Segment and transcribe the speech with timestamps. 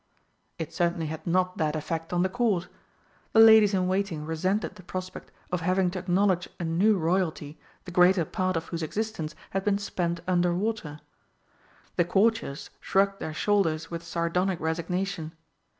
[0.57, 2.67] It certainly had not that effect on the Court.
[3.33, 7.91] The ladies in waiting resented the prospect of having to acknowledge a new Royalty the
[7.91, 11.01] greater part of whose existence had been spent under water.
[11.97, 15.33] The Courtiers shrugged their shoulders with sardonic resignation.